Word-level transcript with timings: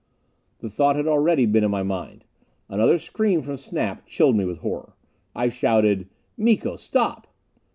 The 0.61 0.69
thought 0.71 0.95
had 0.95 1.05
already 1.05 1.45
been 1.45 1.63
in 1.63 1.69
my 1.69 1.83
mind. 1.83 2.25
Another 2.67 2.97
scream 2.97 3.43
from 3.43 3.55
Snap 3.57 4.07
chilled 4.07 4.35
me 4.35 4.45
with 4.45 4.57
horror. 4.57 4.95
I 5.35 5.49
shouted, 5.49 6.09
"Miko! 6.37 6.75
Stop!" 6.75 7.27